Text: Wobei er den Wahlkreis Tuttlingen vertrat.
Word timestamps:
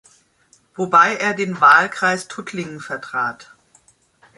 Wobei 0.73 1.13
er 1.13 1.35
den 1.35 1.61
Wahlkreis 1.61 2.27
Tuttlingen 2.27 2.79
vertrat. 2.79 3.51